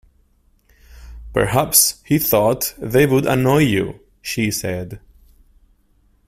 “Perhaps 1.31 2.01
he 2.03 2.17
thought 2.17 2.73
they 2.79 3.05
would 3.05 3.27
annoy 3.27 3.59
you,” 3.59 3.99
she 4.23 4.49
said. 4.49 4.99